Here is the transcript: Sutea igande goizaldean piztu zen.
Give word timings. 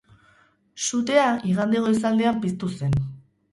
Sutea 0.87 1.27
igande 1.51 1.83
goizaldean 1.85 2.43
piztu 2.47 2.73
zen. 2.81 3.01